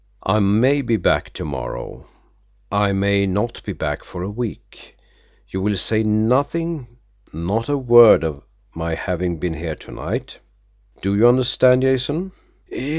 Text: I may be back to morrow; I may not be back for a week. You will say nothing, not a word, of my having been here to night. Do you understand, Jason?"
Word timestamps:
I 0.25 0.39
may 0.39 0.81
be 0.81 0.97
back 0.97 1.31
to 1.33 1.45
morrow; 1.45 2.07
I 2.71 2.91
may 2.91 3.27
not 3.27 3.61
be 3.63 3.71
back 3.71 4.03
for 4.03 4.23
a 4.23 4.31
week. 4.31 4.97
You 5.47 5.61
will 5.61 5.75
say 5.75 6.01
nothing, 6.01 6.87
not 7.31 7.69
a 7.69 7.77
word, 7.77 8.23
of 8.23 8.41
my 8.73 8.95
having 8.95 9.37
been 9.39 9.53
here 9.53 9.75
to 9.75 9.91
night. 9.91 10.39
Do 11.03 11.15
you 11.15 11.27
understand, 11.27 11.83
Jason?" 11.83 12.31